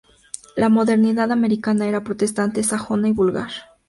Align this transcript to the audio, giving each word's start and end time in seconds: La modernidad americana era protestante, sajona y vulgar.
La 0.55 0.67
modernidad 0.69 1.31
americana 1.31 1.85
era 1.87 2.03
protestante, 2.03 2.63
sajona 2.63 3.07
y 3.07 3.11
vulgar. 3.11 3.51